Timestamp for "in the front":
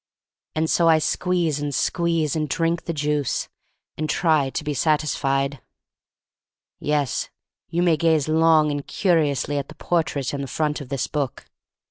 10.33-10.81